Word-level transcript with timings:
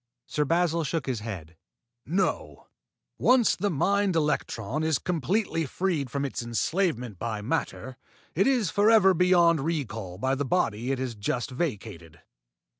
Sir 0.25 0.45
Basil 0.45 0.83
shook 0.83 1.05
his 1.05 1.19
head. 1.19 1.55
"No. 2.07 2.65
When 3.17 3.41
once 3.41 3.55
the 3.55 3.69
mind 3.69 4.15
electron 4.15 4.81
is 4.81 4.97
completely 4.97 5.67
freed 5.67 6.09
from 6.09 6.25
its 6.25 6.41
enslavement 6.41 7.19
by 7.19 7.43
matter, 7.43 7.97
it 8.33 8.47
is 8.47 8.71
forever 8.71 9.13
beyond 9.13 9.59
recall 9.59 10.17
by 10.17 10.33
the 10.33 10.43
body 10.43 10.91
it 10.91 10.97
has 10.97 11.13
just 11.13 11.51
vacated. 11.51 12.19